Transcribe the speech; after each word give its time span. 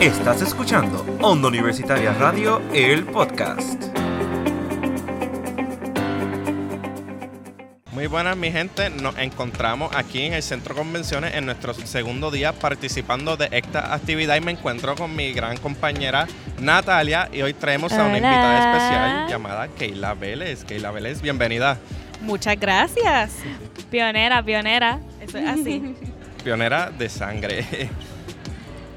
Estás 0.00 0.40
escuchando 0.40 1.04
Onda 1.20 1.48
Universitaria 1.48 2.14
Radio, 2.14 2.62
el 2.72 3.04
podcast. 3.04 3.84
Muy 7.92 8.06
buenas 8.06 8.34
mi 8.34 8.50
gente, 8.50 8.88
nos 8.88 9.18
encontramos 9.18 9.94
aquí 9.94 10.22
en 10.22 10.32
el 10.32 10.42
Centro 10.42 10.74
Convenciones 10.74 11.34
en 11.34 11.44
nuestro 11.44 11.74
segundo 11.74 12.30
día 12.30 12.54
participando 12.54 13.36
de 13.36 13.50
esta 13.52 13.92
actividad 13.92 14.36
y 14.36 14.40
me 14.40 14.52
encuentro 14.52 14.94
con 14.94 15.14
mi 15.14 15.34
gran 15.34 15.58
compañera 15.58 16.26
Natalia 16.58 17.28
y 17.30 17.42
hoy 17.42 17.52
traemos 17.52 17.92
a 17.92 17.96
una 17.96 18.06
Hola. 18.06 18.16
invitada 18.16 18.58
especial 18.58 19.28
llamada 19.28 19.68
Keila 19.68 20.14
Vélez. 20.14 20.64
Keila 20.64 20.92
Vélez, 20.92 21.20
bienvenida. 21.20 21.76
Muchas 22.22 22.58
gracias. 22.58 23.32
Pionera, 23.90 24.42
pionera. 24.42 24.98
Eso 25.20 25.36
es 25.36 25.46
así. 25.46 25.94
pionera 26.42 26.90
de 26.90 27.08
sangre. 27.10 27.90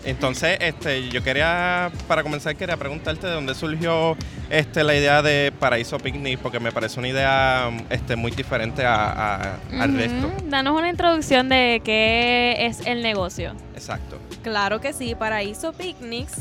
Entonces, 0.06 0.58
este, 0.60 1.10
yo 1.10 1.24
quería, 1.24 1.92
para 2.08 2.24
comenzar, 2.24 2.56
quería 2.56 2.76
preguntarte 2.78 3.26
de 3.28 3.34
dónde 3.34 3.56
surgió 3.56 4.18
este, 4.50 4.84
la 4.84 4.96
idea 4.96 5.22
de 5.22 5.54
Paraíso 5.58 5.98
Picnic, 5.98 6.40
porque 6.40 6.60
me 6.60 6.72
parece 6.72 7.00
una 7.00 7.08
idea 7.08 7.70
este, 7.90 8.16
muy 8.16 8.32
diferente 8.32 8.86
a, 8.86 8.96
a- 9.56 9.60
al 9.80 9.96
resto. 9.96 10.32
Danos 10.46 10.78
una 10.78 10.90
introducción 10.90 11.48
de 11.50 11.82
qué 11.86 12.66
es 12.66 12.86
el 12.86 13.02
negocio. 13.02 13.54
Exacto. 13.76 14.20
Claro 14.44 14.82
que 14.82 14.92
sí, 14.94 15.16
Paraíso 15.16 15.72
Picnics 15.74 16.34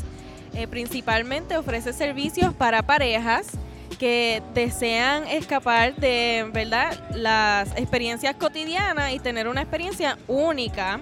eh, 0.55 0.67
principalmente 0.67 1.55
ofrece 1.57 1.93
servicios 1.93 2.53
para 2.53 2.83
parejas 2.83 3.47
que 3.97 4.41
desean 4.53 5.27
escapar 5.27 5.95
de 5.95 6.45
verdad 6.51 6.99
las 7.15 7.69
experiencias 7.77 8.35
cotidianas 8.35 9.13
y 9.13 9.19
tener 9.19 9.47
una 9.47 9.61
experiencia 9.61 10.17
única 10.27 10.99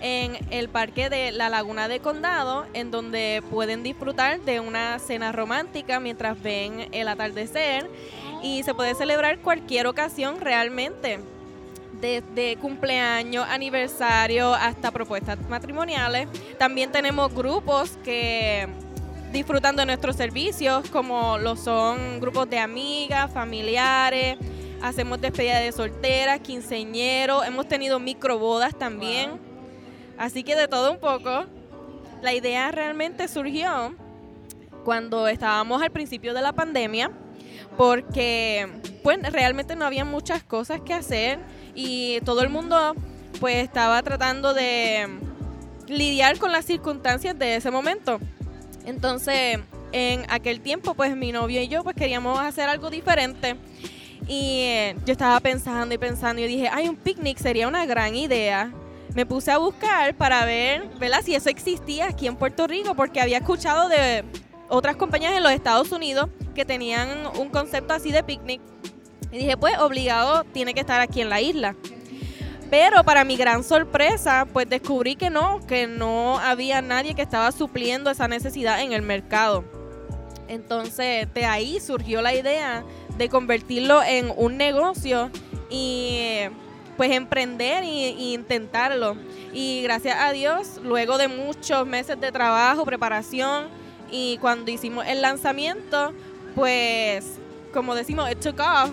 en 0.00 0.36
el 0.50 0.68
parque 0.68 1.08
de 1.10 1.32
la 1.32 1.48
Laguna 1.48 1.88
de 1.88 2.00
Condado, 2.00 2.66
en 2.74 2.90
donde 2.90 3.42
pueden 3.50 3.82
disfrutar 3.82 4.40
de 4.40 4.60
una 4.60 4.98
cena 4.98 5.32
romántica 5.32 6.00
mientras 6.00 6.40
ven 6.42 6.88
el 6.92 7.08
atardecer 7.08 7.90
y 8.42 8.62
se 8.62 8.74
puede 8.74 8.94
celebrar 8.94 9.38
cualquier 9.38 9.86
ocasión 9.86 10.40
realmente 10.40 11.20
desde 12.00 12.56
cumpleaños, 12.56 13.46
aniversario 13.48 14.54
hasta 14.54 14.90
propuestas 14.90 15.38
matrimoniales. 15.48 16.28
También 16.58 16.92
tenemos 16.92 17.34
grupos 17.34 17.98
que 18.04 18.68
disfrutan 19.32 19.76
de 19.76 19.86
nuestros 19.86 20.16
servicios, 20.16 20.88
como 20.90 21.38
lo 21.38 21.56
son 21.56 22.20
grupos 22.20 22.48
de 22.48 22.58
amigas, 22.58 23.32
familiares. 23.32 24.36
Hacemos 24.82 25.20
despedida 25.20 25.58
de 25.58 25.72
solteras, 25.72 26.40
quinceñeros, 26.40 27.46
hemos 27.46 27.66
tenido 27.66 27.98
microbodas 27.98 28.76
también. 28.78 29.55
Así 30.18 30.42
que 30.42 30.56
de 30.56 30.68
todo 30.68 30.92
un 30.92 30.98
poco. 30.98 31.46
La 32.22 32.32
idea 32.32 32.70
realmente 32.72 33.28
surgió 33.28 33.94
cuando 34.84 35.28
estábamos 35.28 35.82
al 35.82 35.90
principio 35.90 36.32
de 36.32 36.40
la 36.40 36.52
pandemia, 36.52 37.10
porque 37.76 38.68
pues 39.02 39.20
realmente 39.32 39.76
no 39.76 39.84
había 39.84 40.04
muchas 40.04 40.42
cosas 40.42 40.80
que 40.80 40.94
hacer 40.94 41.38
y 41.74 42.20
todo 42.22 42.42
el 42.42 42.48
mundo 42.48 42.94
pues 43.38 43.56
estaba 43.56 44.02
tratando 44.02 44.54
de 44.54 45.08
lidiar 45.88 46.38
con 46.38 46.52
las 46.52 46.64
circunstancias 46.64 47.38
de 47.38 47.56
ese 47.56 47.70
momento. 47.70 48.18
Entonces, 48.86 49.58
en 49.92 50.24
aquel 50.30 50.60
tiempo 50.60 50.94
pues 50.94 51.14
mi 51.16 51.32
novio 51.32 51.60
y 51.60 51.68
yo 51.68 51.84
pues 51.84 51.96
queríamos 51.96 52.38
hacer 52.38 52.68
algo 52.68 52.88
diferente 52.88 53.56
y 54.26 54.60
eh, 54.62 54.96
yo 55.04 55.12
estaba 55.12 55.38
pensando 55.40 55.94
y 55.94 55.98
pensando 55.98 56.42
y 56.42 56.46
dije, 56.46 56.68
ay, 56.72 56.88
un 56.88 56.96
picnic 56.96 57.38
sería 57.38 57.68
una 57.68 57.86
gran 57.86 58.14
idea. 58.16 58.72
Me 59.16 59.24
puse 59.24 59.50
a 59.50 59.56
buscar 59.56 60.14
para 60.14 60.44
ver, 60.44 60.90
¿verdad? 60.98 61.22
Si 61.24 61.34
eso 61.34 61.48
existía 61.48 62.04
aquí 62.04 62.26
en 62.26 62.36
Puerto 62.36 62.66
Rico, 62.66 62.94
porque 62.94 63.18
había 63.18 63.38
escuchado 63.38 63.88
de 63.88 64.24
otras 64.68 64.96
compañías 64.96 65.34
en 65.34 65.42
los 65.42 65.52
Estados 65.52 65.90
Unidos 65.90 66.28
que 66.54 66.66
tenían 66.66 67.08
un 67.38 67.48
concepto 67.48 67.94
así 67.94 68.12
de 68.12 68.22
picnic. 68.22 68.60
Y 69.32 69.38
dije, 69.38 69.56
pues 69.56 69.78
obligado 69.78 70.44
tiene 70.44 70.74
que 70.74 70.80
estar 70.80 71.00
aquí 71.00 71.22
en 71.22 71.30
la 71.30 71.40
isla. 71.40 71.74
Pero 72.68 73.04
para 73.04 73.24
mi 73.24 73.38
gran 73.38 73.64
sorpresa, 73.64 74.46
pues 74.52 74.68
descubrí 74.68 75.16
que 75.16 75.30
no, 75.30 75.60
que 75.66 75.86
no 75.86 76.38
había 76.38 76.82
nadie 76.82 77.14
que 77.14 77.22
estaba 77.22 77.52
supliendo 77.52 78.10
esa 78.10 78.28
necesidad 78.28 78.82
en 78.82 78.92
el 78.92 79.00
mercado. 79.00 79.64
Entonces, 80.46 81.32
de 81.32 81.46
ahí 81.46 81.80
surgió 81.80 82.20
la 82.20 82.34
idea 82.34 82.84
de 83.16 83.30
convertirlo 83.30 84.02
en 84.02 84.30
un 84.36 84.58
negocio 84.58 85.30
y 85.70 86.50
pues 86.96 87.10
emprender 87.12 87.84
y, 87.84 87.88
y 88.08 88.34
intentarlo. 88.34 89.16
Y 89.52 89.82
gracias 89.82 90.16
a 90.18 90.32
Dios, 90.32 90.80
luego 90.82 91.18
de 91.18 91.28
muchos 91.28 91.86
meses 91.86 92.20
de 92.20 92.32
trabajo, 92.32 92.84
preparación 92.84 93.66
y 94.10 94.38
cuando 94.38 94.70
hicimos 94.70 95.06
el 95.06 95.20
lanzamiento, 95.22 96.12
pues 96.54 97.24
como 97.72 97.94
decimos, 97.94 98.30
it 98.30 98.38
took 98.40 98.60
off. 98.60 98.90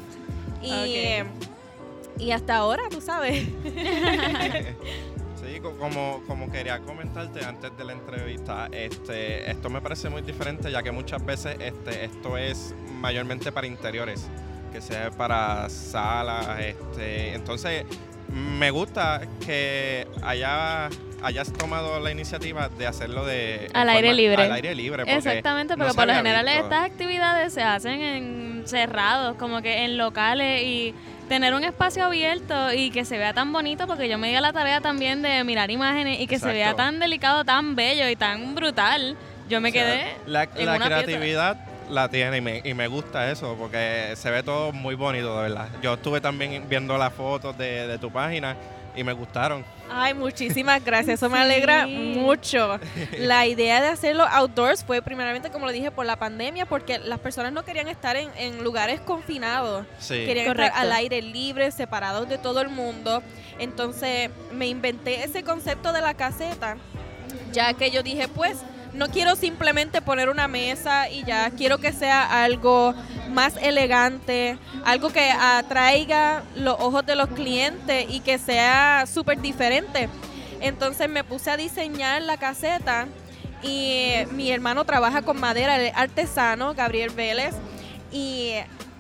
Y, 0.62 1.18
y 2.18 2.31
hasta 2.31 2.56
ahora, 2.58 2.84
tú 2.90 3.02
sabes. 3.02 3.46
Sí, 5.41 5.59
co- 5.62 5.75
como, 5.78 6.24
como 6.25 6.50
quería 6.50 6.80
comentarte 6.80 7.44
antes 7.44 7.75
de 7.78 7.84
la 7.84 7.91
entrevista, 7.94 8.70
este, 8.72 9.52
esto 9.52 9.70
me 9.70 9.81
parece 9.81 10.09
muy 10.09 10.22
diferente 10.22 10.72
ya 10.72 10.81
que 10.81 10.91
muchas 10.91 11.24
veces 11.25 11.58
este, 11.59 12.06
esto 12.06 12.38
es 12.38 12.74
mayormente 13.02 13.52
para 13.52 13.68
interiores, 13.68 14.25
que 14.73 14.81
sea 14.81 15.11
para 15.11 15.69
salas, 15.69 16.59
este, 16.59 17.35
entonces 17.35 17.85
me 18.28 18.72
gusta 18.72 19.22
que 19.45 20.07
haya, 20.23 20.89
hayas 21.22 21.53
tomado 21.53 22.00
la 22.00 22.09
iniciativa 22.11 22.67
de 22.69 22.88
hacerlo 22.88 23.25
de 23.25 23.69
Al 23.73 23.88
aire 23.89 24.13
libre. 24.13 24.44
Al 24.44 24.51
aire 24.51 24.73
libre. 24.73 25.03
porque 25.03 25.16
Exactamente, 25.16 25.78
no 25.78 25.88
se 25.89 25.94
por 25.95 26.07
lo 26.07 26.13
general 26.16 26.45
visto. 26.45 26.63
estas 26.63 26.85
actividades 26.85 27.53
se 27.53 27.61
hacen 27.61 28.01
en 28.01 28.63
cerrados, 28.66 29.38
como 29.38 29.61
que 29.61 29.84
en 29.85 29.97
locales 29.97 30.63
y 30.63 30.95
tener 31.29 31.53
un 31.53 31.63
espacio 31.63 32.05
abierto 32.05 32.73
y 32.73 32.90
que 32.90 33.05
se 33.05 33.17
vea 33.17 33.34
tan 33.34 33.53
bonito 33.53 33.85
porque 33.88 34.09
yo 34.09 34.17
me 34.17 34.29
di 34.29 34.35
a 34.35 34.41
la 34.41 34.51
tarea 34.51 34.81
también 34.81 35.22
de 35.22 35.44
mirar 35.44 35.69
imágenes 35.69 36.19
y 36.19 36.28
que 36.28 36.40
se 36.40 36.51
vea 36.51 36.73
tan 36.75 37.00
delicado, 37.00 37.45
tan 37.45 37.75
bello 37.75 38.09
y 38.09 38.16
tan 38.16 38.55
brutal. 38.55 39.16
Yo 39.47 39.61
me 39.61 39.69
O 39.69 39.72
sea, 39.72 39.84
quedé 39.84 40.16
La, 40.25 40.44
en 40.55 40.66
la 40.66 40.75
una 40.75 40.85
pieza. 40.88 41.57
La 41.90 42.10
tiene 42.10 42.38
y 42.38 42.42
me, 42.42 42.62
y 42.64 42.74
me 42.74 42.88
gusta 42.88 43.30
eso 43.32 43.56
porque 43.60 44.14
se 44.16 44.30
ve 44.32 44.44
todo 44.44 44.72
muy 44.72 44.96
bonito, 44.96 45.36
de 45.38 45.44
verdad. 45.50 45.68
Yo 45.82 45.94
estuve 45.96 46.22
también 46.22 46.66
viendo 46.70 46.98
las 46.98 47.14
fotos 47.14 47.58
de, 47.58 47.88
de 47.88 47.98
tu 47.98 48.12
página 48.12 48.56
y 48.96 49.04
me 49.04 49.14
gustaron. 49.14 49.66
Ay, 49.92 50.14
muchísimas 50.14 50.84
gracias. 50.84 51.16
Eso 51.20 51.30
me 51.30 51.38
Sí. 51.38 51.44
alegra 51.44 51.88
mucho. 51.88 52.80
La 53.18 53.46
idea 53.48 53.82
de 53.82 53.88
hacerlo 53.90 54.24
outdoors 54.24 54.84
fue 54.84 55.02
primeramente, 55.02 55.50
como 55.50 55.66
lo 55.66 55.72
dije, 55.72 55.90
por 55.92 56.06
la 56.06 56.16
pandemia, 56.16 56.66
porque 56.68 57.00
las 57.00 57.20
personas 57.20 57.52
no 57.54 57.64
querían 57.66 57.88
estar 57.88 58.16
en, 58.16 58.30
en 58.38 58.64
lugares 58.64 59.02
confinados. 59.02 59.86
Sí. 60.00 60.26
Querían 60.26 60.48
Correcto. 60.48 60.68
estar 60.76 60.82
al 60.86 60.92
aire 60.94 61.22
libre, 61.22 61.72
separados 61.72 62.30
de 62.30 62.38
todo 62.38 62.62
el 62.62 62.70
mundo. 62.70 63.22
Entonces 63.60 64.30
me 64.52 64.68
inventé 64.68 65.24
ese 65.24 65.44
concepto 65.44 65.92
de 65.94 66.02
la 66.02 66.14
caseta, 66.14 66.78
ya 67.52 67.74
que 67.74 67.92
yo 67.92 68.04
dije, 68.04 68.28
pues, 68.28 68.58
no 68.94 69.09
quiero 69.09 69.36
simplemente 69.36 70.02
poner 70.02 70.30
una 70.30 70.48
mesa 70.48 71.09
y 71.09 71.24
ya, 71.24 71.50
quiero 71.52 71.80
que 71.80 71.92
sea 71.92 72.44
algo 72.44 72.94
más 73.30 73.58
elegante, 73.58 74.58
algo 74.86 75.09
que 75.09 75.31
atraiga 75.31 76.44
los 76.56 76.80
ojos 76.80 77.06
de 77.06 77.16
los 77.16 77.30
clientes 77.30 78.06
y 78.09 78.20
que 78.20 78.38
sea 78.38 79.06
súper 79.12 79.42
diferente. 79.42 80.09
Entonces 80.62 81.09
me 81.09 81.24
puse 81.24 81.50
a 81.52 81.58
diseñar 81.58 82.22
la 82.22 82.38
caseta 82.38 83.08
y 83.64 84.12
mi 84.32 84.52
hermano 84.52 84.86
trabaja 84.86 85.22
con 85.22 85.40
madera, 85.40 85.78
el 85.78 85.92
artesano, 85.96 86.74
Gabriel 86.74 87.09
Vélez, 87.12 87.56
y 88.12 88.53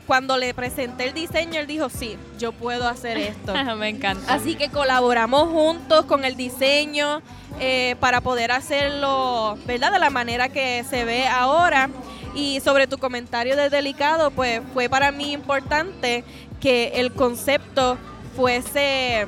cuando 0.05 0.37
le 0.37 0.53
presenté 0.53 1.05
el 1.05 1.13
diseño, 1.13 1.59
él 1.59 1.67
dijo, 1.67 1.89
sí, 1.89 2.17
yo 2.37 2.51
puedo 2.51 2.87
hacer 2.87 3.17
esto. 3.17 3.53
me 3.77 3.89
encanta. 3.89 4.33
Así 4.33 4.55
que 4.55 4.69
colaboramos 4.69 5.49
juntos 5.49 6.05
con 6.05 6.25
el 6.25 6.35
diseño 6.35 7.21
eh, 7.59 7.95
para 7.99 8.21
poder 8.21 8.51
hacerlo, 8.51 9.57
¿verdad? 9.65 9.91
De 9.91 9.99
la 9.99 10.09
manera 10.09 10.49
que 10.49 10.83
se 10.89 11.05
ve 11.05 11.27
ahora. 11.27 11.89
Y 12.35 12.59
sobre 12.61 12.87
tu 12.87 12.97
comentario 12.97 13.55
de 13.55 13.69
delicado, 13.69 14.31
pues 14.31 14.61
fue 14.73 14.89
para 14.89 15.11
mí 15.11 15.33
importante 15.33 16.23
que 16.59 16.93
el 16.95 17.13
concepto 17.13 17.97
fuese 18.35 19.27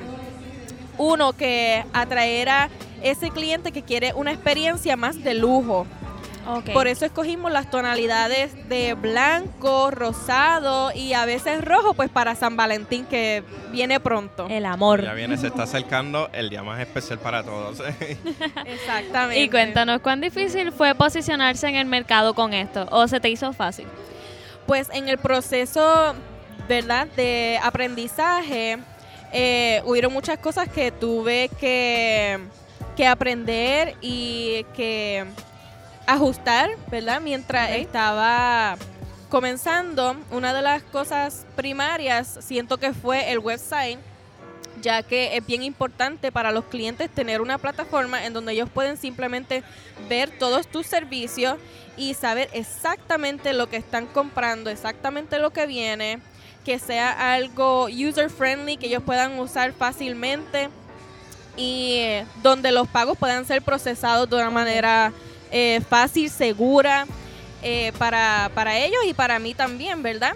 uno 0.98 1.33
que 1.33 1.86
atraera 1.94 2.69
ese 3.04 3.30
cliente 3.30 3.72
que 3.72 3.83
quiere 3.83 4.13
una 4.13 4.31
experiencia 4.31 4.95
más 4.95 5.24
de 5.24 5.36
lujo. 5.36 5.86
Por 6.74 6.88
eso 6.88 7.06
escogimos 7.06 7.51
las 7.51 7.69
tonalidades 7.69 8.69
de 8.69 8.94
blanco, 8.94 9.89
rosado 9.92 10.92
y 10.94 11.13
a 11.13 11.25
veces 11.25 11.63
rojo, 11.63 11.94
pues 11.94 12.09
para 12.09 12.36
San 12.36 12.56
Valentín 12.56 13.06
que 13.06 13.44
viene 13.71 14.00
pronto. 14.00 14.47
el 14.50 14.65
amor. 14.65 15.03
Ya 15.03 15.13
viene, 15.13 15.38
se 15.38 15.47
está 15.47 15.63
acercando 15.63 16.30
el 16.33 16.50
día 16.50 16.63
más 16.63 16.80
especial 16.80 17.19
para 17.19 17.44
todos. 17.44 17.81
Exactamente. 18.65 19.44
Y 19.44 19.50
cuéntanos, 19.50 20.01
¿cuán 20.01 20.21
difícil 20.21 20.71
fue 20.71 20.94
posicionarse 20.95 21.68
en 21.68 21.75
el 21.75 21.86
mercado 21.86 22.33
con 22.33 22.53
esto? 22.53 22.88
¿O 22.91 23.07
se 23.07 23.19
te 23.19 23.30
hizo 23.30 23.51
fácil? 23.53 23.88
Pues 24.68 24.89
en 24.94 25.09
el 25.09 25.18
proceso, 25.18 26.13
¿verdad? 26.68 27.07
De 27.15 27.59
aprendizaje, 27.63 28.77
eh, 29.31 29.81
hubieron 29.86 30.13
muchas 30.13 30.38
cosas 30.38 30.69
que 30.69 30.91
tuve 30.91 31.50
que, 31.59 32.39
que 32.95 33.07
aprender 33.07 33.95
y 34.01 34.65
que 34.75 35.25
ajustar, 36.06 36.69
¿verdad? 36.90 37.22
Mientras 37.22 37.72
estaba 37.72 38.78
comenzando, 39.30 40.16
una 40.31 40.54
de 40.54 40.62
las 40.62 40.84
cosas 40.84 41.46
primarias 41.56 42.40
siento 42.42 42.78
que 42.78 42.94
fue 42.94 43.31
el 43.31 43.40
website, 43.40 44.00
ya 44.81 45.04
que 45.04 45.36
es 45.36 45.46
bien 45.46 45.63
importante 45.63 46.31
para 46.31 46.52
los 46.52 46.66
clientes 46.66 47.10
tener 47.10 47.42
una 47.42 47.57
plataforma 47.57 48.25
en 48.25 48.34
donde 48.34 48.54
ellos 48.54 48.69
pueden 48.69 48.98
simplemente 48.98 49.63
ver 50.07 50.30
todos 50.38 50.68
tus 50.68 50.86
servicios 50.86 51.57
y 51.98 52.13
saber 52.13 52.50
exactamente 52.54 53.54
lo 53.54 53.68
que 53.69 53.78
están 53.78 54.06
comprando, 54.06 54.69
exactamente 54.69 55.40
lo 55.40 55.51
que 55.51 55.66
viene, 55.66 56.19
que 56.63 56.80
sea 56.80 57.34
algo 57.34 57.86
user 57.86 58.30
friendly, 58.30 58.78
que 58.78 58.88
ellos 58.88 59.04
puedan 59.04 59.40
usar 59.40 59.74
fácilmente 59.74 60.69
y 61.58 61.98
eh, 62.00 62.25
donde 62.44 62.72
los 62.72 62.88
pagos 62.88 63.18
puedan 63.18 63.46
ser 63.46 63.62
procesados 63.62 64.30
de 64.30 64.36
una 64.36 64.50
manera 64.50 65.13
eh, 65.57 65.80
fácil, 65.88 66.30
segura 66.30 67.06
eh, 67.63 67.94
para, 67.98 68.52
para 68.54 68.78
ellos 68.78 69.00
y 69.07 69.13
para 69.13 69.40
mí 69.40 69.54
también, 69.54 70.04
¿verdad? 70.04 70.34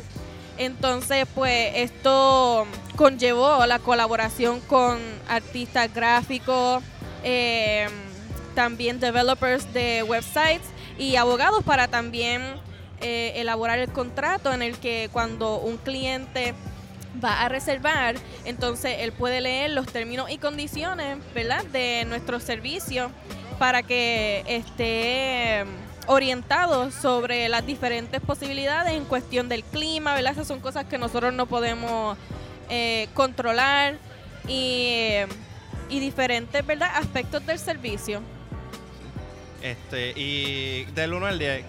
Entonces, 0.58 1.28
pues 1.36 1.74
esto 1.76 2.66
conllevó 2.96 3.66
la 3.66 3.80
colaboración 3.80 4.62
con 4.62 4.98
artistas 5.28 5.94
gráficos, 5.94 6.82
también 8.56 9.02
developers 9.02 9.74
de 9.74 10.04
websites 10.04 10.68
y 10.98 11.18
abogados 11.18 11.66
para 11.66 11.90
también 11.90 12.42
elaborar 13.02 13.80
el 13.80 13.90
contrato 13.90 14.54
en 14.54 14.62
el 14.62 14.78
que 14.78 15.10
cuando 15.12 15.60
un 15.60 15.76
cliente 15.76 16.54
va 17.22 17.42
a 17.42 17.50
reservar, 17.50 18.16
entonces 18.46 18.98
él 19.00 19.12
puede 19.12 19.42
leer 19.42 19.72
los 19.72 19.88
términos 19.88 20.30
y 20.30 20.38
condiciones, 20.38 21.18
¿verdad? 21.34 21.66
De 21.66 22.06
nuestro 22.06 22.40
servicio 22.40 23.12
para 23.60 23.84
que 23.84 24.44
esté 24.48 25.66
orientado 26.08 26.90
sobre 26.90 27.50
las 27.50 27.66
diferentes 27.66 28.22
posibilidades 28.22 28.94
en 28.94 29.06
cuestión 29.06 29.50
del 29.50 29.64
clima, 29.64 30.16
¿verdad? 30.16 30.32
Esas 30.32 30.48
son 30.48 30.60
cosas 30.60 30.86
que 30.86 30.98
nosotros 30.98 31.34
no 31.34 31.46
podemos 31.46 32.18
eh, 32.70 33.10
controlar 33.14 33.98
y, 34.48 35.18
y 35.90 36.00
diferentes, 36.00 36.66
¿verdad? 36.66 36.90
Aspectos 36.96 37.46
del 37.46 37.60
servicio. 37.60 38.22
Este, 39.62 40.14
y 40.16 40.86
del 40.96 41.14
1 41.14 41.26
al 41.28 41.38
10, 41.38 41.66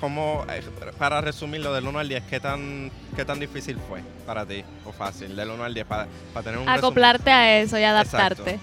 ¿cómo, 0.00 0.46
eh, 0.48 0.62
para 0.96 1.20
resumirlo, 1.20 1.74
del 1.74 1.86
1 1.86 1.98
al 1.98 2.08
10, 2.08 2.22
¿qué 2.30 2.38
tan, 2.38 2.92
qué 3.16 3.24
tan 3.24 3.40
difícil 3.40 3.76
fue 3.88 4.00
para 4.24 4.46
ti 4.46 4.64
o 4.84 4.92
fácil? 4.92 5.34
Del 5.34 5.50
1 5.50 5.64
al 5.64 5.74
10, 5.74 5.86
para, 5.86 6.06
para 6.32 6.44
tener 6.44 6.60
un 6.60 6.68
Acoplarte 6.68 7.32
a 7.32 7.58
eso 7.58 7.76
y 7.76 7.82
adaptarte. 7.82 8.60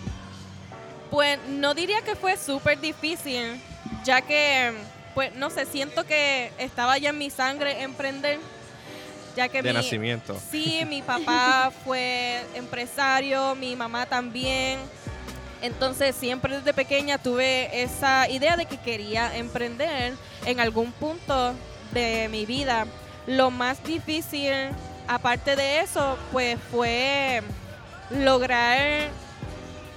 Pues 1.11 1.37
no 1.49 1.73
diría 1.73 2.01
que 2.01 2.15
fue 2.15 2.37
súper 2.37 2.79
difícil, 2.79 3.61
ya 4.05 4.21
que, 4.21 4.71
pues 5.13 5.35
no 5.35 5.49
sé, 5.49 5.65
siento 5.65 6.05
que 6.05 6.51
estaba 6.57 6.97
ya 6.97 7.09
en 7.09 7.17
mi 7.17 7.29
sangre 7.29 7.83
emprender. 7.83 8.39
Ya 9.35 9.49
que 9.49 9.61
de 9.61 9.73
nacimiento. 9.73 10.39
Sí, 10.49 10.83
mi 10.87 11.01
papá 11.13 11.71
fue 11.83 12.41
empresario, 12.55 13.55
mi 13.55 13.75
mamá 13.75 14.05
también. 14.05 14.79
Entonces 15.61 16.15
siempre 16.15 16.57
desde 16.57 16.73
pequeña 16.73 17.17
tuve 17.17 17.83
esa 17.83 18.27
idea 18.29 18.57
de 18.57 18.65
que 18.65 18.77
quería 18.77 19.35
emprender 19.37 20.13
en 20.45 20.59
algún 20.59 20.91
punto 20.93 21.53
de 21.91 22.29
mi 22.29 22.45
vida. 22.45 22.87
Lo 23.27 23.51
más 23.51 23.83
difícil, 23.83 24.53
aparte 25.07 25.55
de 25.55 25.81
eso, 25.81 26.17
pues 26.31 26.57
fue 26.71 27.43
lograr 28.09 29.09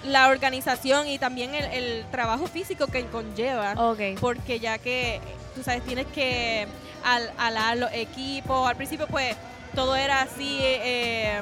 la 0.05 0.29
organización 0.29 1.09
y 1.09 1.19
también 1.19 1.55
el, 1.55 2.05
trabajo 2.11 2.47
físico 2.47 2.87
que 2.87 3.05
conlleva. 3.07 3.75
Porque 4.21 4.61
ya 4.61 4.79
que, 4.79 5.21
tú 5.55 5.63
sabes, 5.63 5.83
tienes 5.85 6.07
que 6.07 6.67
al, 7.05 7.33
alar 7.39 7.77
los 7.77 7.93
equipos. 7.93 8.69
Al 8.69 8.77
principio, 8.77 9.07
pues, 9.07 9.37
todo 9.75 9.97
era 9.97 10.23
así... 10.23 10.59
Eh, 10.61 11.41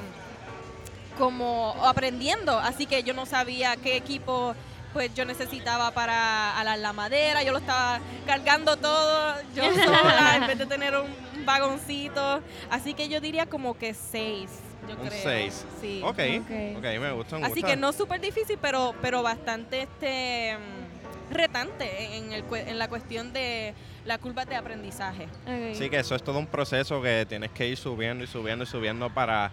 como 1.18 1.74
aprendiendo, 1.84 2.58
así 2.58 2.86
que 2.86 3.02
yo 3.02 3.12
no 3.12 3.26
sabía 3.26 3.76
qué 3.76 3.96
equipo 3.96 4.54
pues 4.92 5.14
yo 5.14 5.24
necesitaba 5.24 5.90
para 5.92 6.58
alar 6.58 6.78
la 6.78 6.92
madera, 6.92 7.42
yo 7.42 7.52
lo 7.52 7.58
estaba 7.58 8.00
cargando 8.26 8.76
todo 8.76 9.34
yo 9.54 9.62
sola 9.84 10.36
en 10.36 10.46
vez 10.46 10.58
de 10.58 10.66
tener 10.66 10.94
un 10.96 11.44
vagoncito, 11.44 12.40
así 12.70 12.94
que 12.94 13.08
yo 13.08 13.20
diría 13.20 13.46
como 13.46 13.76
que 13.76 13.94
seis. 13.94 14.50
Yo 14.88 14.96
un 15.00 15.10
seis. 15.10 15.64
Sí. 15.80 16.02
Okay. 16.04 16.38
ok, 16.76 17.00
me 17.00 17.12
gusta. 17.12 17.36
así 17.36 17.62
que 17.62 17.76
no 17.76 17.92
súper 17.92 18.20
difícil, 18.20 18.58
pero, 18.60 18.94
pero 19.00 19.22
bastante 19.22 19.82
este 19.82 20.56
mm, 20.56 21.32
retante 21.32 22.16
en, 22.16 22.32
el, 22.32 22.44
en 22.52 22.78
la 22.78 22.88
cuestión 22.88 23.32
de 23.32 23.74
la 24.04 24.18
curva 24.18 24.44
de 24.44 24.56
aprendizaje. 24.56 25.28
Sí, 25.74 25.88
que 25.88 25.98
eso 25.98 26.14
es 26.14 26.22
todo 26.22 26.38
un 26.38 26.46
proceso 26.46 27.00
que 27.00 27.26
tienes 27.28 27.50
que 27.50 27.68
ir 27.68 27.76
subiendo 27.76 28.24
y 28.24 28.26
subiendo 28.26 28.64
y 28.64 28.66
subiendo 28.66 29.10
para 29.10 29.52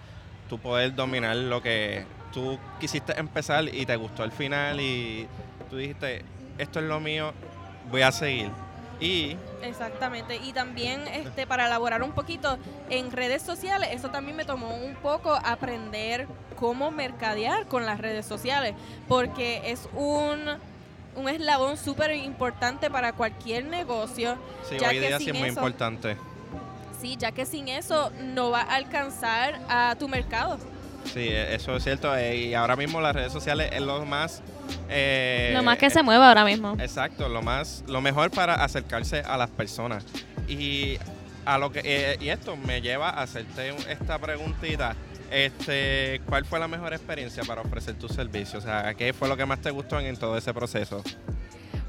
tú 0.49 0.57
poder 0.57 0.95
dominar 0.95 1.35
lo 1.35 1.61
que 1.61 2.05
tú 2.33 2.59
quisiste 2.79 3.17
empezar 3.19 3.73
y 3.73 3.85
te 3.85 3.95
gustó 3.95 4.23
el 4.23 4.31
final 4.31 4.79
y 4.81 5.27
tú 5.69 5.77
dijiste, 5.77 6.23
esto 6.57 6.79
es 6.79 6.85
lo 6.85 6.99
mío, 6.99 7.33
voy 7.91 8.01
a 8.01 8.11
seguir. 8.11 8.49
Y 8.99 9.37
exactamente, 9.61 10.35
y 10.37 10.51
también 10.51 11.07
este 11.07 11.47
para 11.47 11.67
elaborar 11.67 12.03
un 12.03 12.11
poquito 12.11 12.57
en 12.89 13.11
redes 13.11 13.41
sociales, 13.41 13.89
eso 13.93 14.09
también 14.09 14.35
me 14.35 14.43
tomó 14.43 14.75
un 14.75 14.95
poco 14.95 15.33
aprender 15.43 16.27
cómo 16.57 16.91
mercadear 16.91 17.65
con 17.67 17.85
las 17.85 17.99
redes 17.99 18.25
sociales, 18.25 18.75
porque 19.07 19.71
es 19.71 19.87
un 19.95 20.57
un 21.15 21.27
eslabón 21.27 21.77
súper 21.77 22.15
importante 22.15 22.89
para 22.89 23.13
cualquier 23.13 23.65
negocio. 23.65 24.37
Sí, 24.67 24.77
hoy 24.77 24.99
día 24.99 25.17
sí 25.17 25.29
es 25.31 25.35
muy 25.37 25.49
importante 25.49 26.15
Sí, 27.01 27.15
ya 27.17 27.31
que 27.31 27.45
sin 27.45 27.69
eso 27.69 28.11
no 28.21 28.51
va 28.51 28.61
a 28.61 28.75
alcanzar 28.75 29.59
a 29.69 29.95
tu 29.97 30.09
mercado. 30.09 30.57
Sí, 31.05 31.21
e, 31.29 31.55
eso 31.55 31.75
es 31.75 31.83
cierto. 31.83 32.15
Eh, 32.15 32.35
y 32.35 32.53
ahora 32.53 32.75
mismo 32.75 32.99
las 32.99 33.15
redes 33.15 33.31
sociales 33.31 33.69
es 33.71 33.81
lo 33.81 34.05
más... 34.05 34.41
Eh, 34.89 35.51
lo 35.53 35.63
más 35.63 35.77
que 35.77 35.89
se 35.89 36.03
mueve 36.03 36.25
ahora 36.25 36.45
mismo. 36.45 36.75
Exacto, 36.79 37.29
lo 37.29 37.41
más, 37.41 37.83
lo 37.87 38.01
mejor 38.01 38.31
para 38.31 38.63
acercarse 38.63 39.19
a 39.19 39.37
las 39.37 39.49
personas. 39.49 40.05
Y 40.47 40.97
a 41.45 41.57
lo 41.57 41.71
que 41.71 41.81
eh, 41.83 42.17
y 42.19 42.29
esto 42.29 42.55
me 42.55 42.81
lleva 42.81 43.09
a 43.09 43.23
hacerte 43.23 43.73
esta 43.89 44.19
preguntita. 44.19 44.95
Este, 45.31 46.21
¿cuál 46.27 46.45
fue 46.45 46.59
la 46.59 46.67
mejor 46.67 46.93
experiencia 46.93 47.43
para 47.43 47.61
ofrecer 47.61 47.95
tus 47.95 48.11
servicios? 48.11 48.63
O 48.63 48.67
sea, 48.67 48.93
¿qué 48.95 49.13
fue 49.13 49.27
lo 49.27 49.37
que 49.37 49.45
más 49.45 49.59
te 49.59 49.69
gustó 49.69 49.99
en 49.99 50.17
todo 50.17 50.37
ese 50.37 50.53
proceso? 50.53 51.03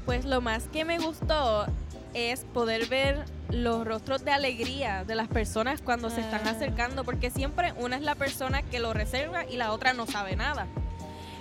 Pues 0.05 0.25
lo 0.25 0.41
más 0.41 0.65
que 0.65 0.85
me 0.85 0.99
gustó 0.99 1.65
es 2.13 2.41
poder 2.53 2.87
ver 2.87 3.25
los 3.49 3.85
rostros 3.85 4.23
de 4.25 4.31
alegría 4.31 5.03
de 5.05 5.15
las 5.15 5.27
personas 5.27 5.81
cuando 5.81 6.09
se 6.09 6.21
están 6.21 6.47
ah. 6.47 6.51
acercando, 6.51 7.03
porque 7.03 7.29
siempre 7.29 7.73
una 7.77 7.95
es 7.95 8.01
la 8.01 8.15
persona 8.15 8.61
que 8.63 8.79
lo 8.79 8.93
reserva 8.93 9.45
y 9.45 9.57
la 9.57 9.71
otra 9.71 9.93
no 9.93 10.05
sabe 10.05 10.35
nada. 10.35 10.67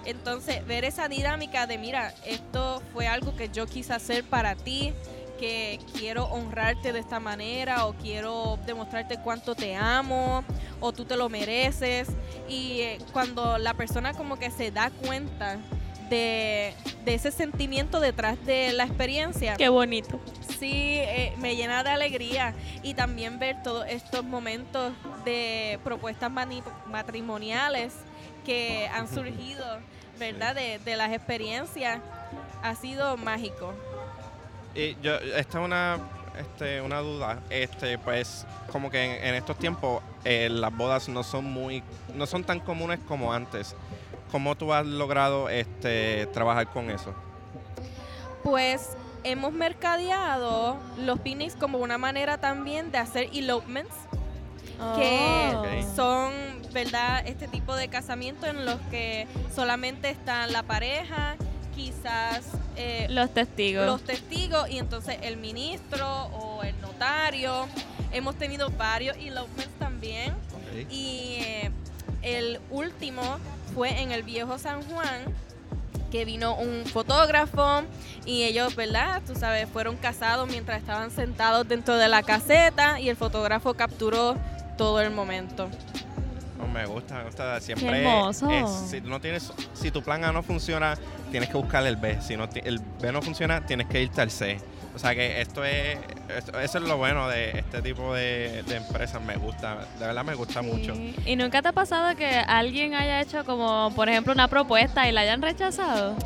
Entonces, 0.04 0.66
ver 0.66 0.84
esa 0.84 1.08
dinámica 1.08 1.66
de, 1.66 1.78
mira, 1.78 2.14
esto 2.24 2.82
fue 2.92 3.06
algo 3.06 3.36
que 3.36 3.48
yo 3.48 3.66
quise 3.66 3.92
hacer 3.92 4.24
para 4.24 4.54
ti, 4.54 4.92
que 5.38 5.78
quiero 5.96 6.24
honrarte 6.24 6.92
de 6.92 6.98
esta 6.98 7.18
manera 7.18 7.86
o 7.86 7.94
quiero 7.94 8.58
demostrarte 8.66 9.18
cuánto 9.22 9.54
te 9.54 9.74
amo 9.74 10.44
o 10.80 10.92
tú 10.92 11.04
te 11.04 11.16
lo 11.16 11.28
mereces. 11.28 12.08
Y 12.48 12.80
eh, 12.80 12.98
cuando 13.12 13.58
la 13.58 13.74
persona 13.74 14.12
como 14.12 14.38
que 14.38 14.50
se 14.50 14.70
da 14.70 14.90
cuenta 14.90 15.58
de, 16.10 16.74
ese 17.06 17.30
sentimiento 17.30 18.00
detrás 18.00 18.44
de 18.44 18.72
la 18.72 18.84
experiencia. 18.84 19.56
Qué 19.56 19.68
bonito. 19.68 20.20
Sí, 20.58 20.98
eh, 20.98 21.32
me 21.38 21.56
llena 21.56 21.82
de 21.82 21.90
alegría 21.90 22.54
y 22.82 22.94
también 22.94 23.38
ver 23.38 23.62
todos 23.62 23.86
estos 23.88 24.24
momentos 24.24 24.92
de 25.24 25.78
propuestas 25.82 26.30
matrimoniales 26.86 27.94
que 28.40 28.88
han 28.88 29.08
surgido, 29.08 29.64
¿verdad? 30.18 30.54
De, 30.54 30.96
las 30.96 31.12
experiencias. 31.12 32.00
Ha 32.62 32.74
sido 32.74 33.16
mágico. 33.16 33.72
Y 34.74 34.96
yo, 35.00 35.14
esta 35.16 35.58
es 35.58 35.64
una, 35.64 35.98
este, 36.38 36.80
una 36.80 36.98
duda. 36.98 37.40
Este, 37.48 37.98
pues, 37.98 38.46
como 38.70 38.90
que 38.90 39.26
en, 39.26 39.34
estos 39.34 39.56
tiempos 39.56 40.02
eh, 40.24 40.48
las 40.50 40.76
bodas 40.76 41.08
no 41.08 41.22
son 41.22 41.44
muy, 41.44 41.82
no 42.14 42.26
son 42.26 42.44
tan 42.44 42.60
comunes 42.60 43.00
como 43.08 43.32
antes. 43.32 43.74
¿Cómo 44.30 44.54
tú 44.56 44.72
has 44.72 44.86
logrado 44.86 45.48
este, 45.48 46.26
trabajar 46.26 46.68
con 46.68 46.90
eso? 46.90 47.14
Pues 48.44 48.90
hemos 49.24 49.52
mercadeado 49.52 50.76
los 50.98 51.20
picnics 51.20 51.56
como 51.56 51.78
una 51.78 51.98
manera 51.98 52.38
también 52.38 52.90
de 52.90 52.98
hacer 52.98 53.28
elopements, 53.32 53.94
que 54.96 55.84
son, 55.94 56.32
¿verdad? 56.72 57.26
Este 57.26 57.48
tipo 57.48 57.76
de 57.76 57.88
casamientos 57.88 58.48
en 58.48 58.64
los 58.64 58.80
que 58.90 59.26
solamente 59.54 60.10
están 60.10 60.52
la 60.52 60.62
pareja, 60.62 61.36
quizás 61.74 62.42
eh, 62.76 63.06
los 63.10 63.32
testigos. 63.32 63.86
Los 63.86 64.02
testigos 64.02 64.70
y 64.70 64.78
entonces 64.78 65.18
el 65.22 65.36
ministro 65.36 66.26
o 66.26 66.62
el 66.62 66.78
notario. 66.80 67.68
Hemos 68.12 68.36
tenido 68.36 68.70
varios 68.70 69.16
elopements 69.16 69.78
también. 69.78 70.34
Y 70.88 71.38
eh, 71.40 71.70
el 72.22 72.60
último 72.70 73.22
fue 73.74 74.00
en 74.00 74.12
el 74.12 74.22
viejo 74.22 74.58
San 74.58 74.82
Juan, 74.82 75.24
que 76.10 76.24
vino 76.24 76.56
un 76.56 76.84
fotógrafo 76.86 77.82
y 78.24 78.42
ellos, 78.44 78.74
¿verdad? 78.76 79.22
Tú 79.26 79.34
sabes, 79.34 79.68
fueron 79.68 79.96
casados 79.96 80.48
mientras 80.48 80.78
estaban 80.78 81.10
sentados 81.10 81.68
dentro 81.68 81.96
de 81.96 82.08
la 82.08 82.22
caseta 82.22 83.00
y 83.00 83.08
el 83.08 83.16
fotógrafo 83.16 83.74
capturó 83.74 84.36
todo 84.76 85.00
el 85.00 85.10
momento. 85.10 85.68
Oh, 86.62 86.66
me 86.66 86.84
gusta, 86.86 87.14
me 87.18 87.24
gusta. 87.24 87.60
Siempre 87.60 87.98
hermoso. 88.02 88.50
es- 88.50 88.90
si, 88.90 89.00
no 89.00 89.20
tienes, 89.20 89.52
si 89.72 89.90
tu 89.90 90.02
plan 90.02 90.24
A 90.24 90.32
no 90.32 90.42
funciona, 90.42 90.96
tienes 91.30 91.48
que 91.48 91.56
buscar 91.56 91.86
el 91.86 91.96
B. 91.96 92.18
Si 92.20 92.36
no, 92.36 92.48
el 92.64 92.80
B 93.00 93.12
no 93.12 93.22
funciona, 93.22 93.64
tienes 93.66 93.86
que 93.86 94.02
irte 94.02 94.20
al 94.20 94.30
C. 94.30 94.58
O 94.94 94.98
sea 94.98 95.14
que 95.14 95.40
esto 95.40 95.64
es, 95.64 95.98
esto- 96.36 96.58
eso 96.58 96.78
es 96.78 96.84
lo 96.84 96.96
bueno 96.96 97.28
de 97.28 97.50
este 97.60 97.80
tipo 97.80 98.12
de, 98.12 98.62
de 98.66 98.76
empresas. 98.76 99.22
Me 99.22 99.36
gusta, 99.36 99.86
de 99.98 100.06
verdad 100.06 100.24
me 100.24 100.34
gusta 100.34 100.62
mucho. 100.62 100.92
¿Y 101.24 101.36
nunca 101.36 101.62
te 101.62 101.68
ha 101.68 101.72
pasado 101.72 102.14
que 102.16 102.26
alguien 102.28 102.94
haya 102.94 103.20
hecho 103.20 103.44
como, 103.44 103.92
por 103.94 104.08
ejemplo, 104.08 104.32
una 104.32 104.48
propuesta 104.48 105.08
y 105.08 105.12
la 105.12 105.20
hayan 105.22 105.40
rechazado? 105.42 106.16